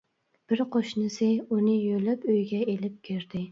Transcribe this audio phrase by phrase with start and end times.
[0.53, 3.47] بىر قوشنىسى ئۇنى يۆلەپ ئۆيگە ئىلىپ كىردى.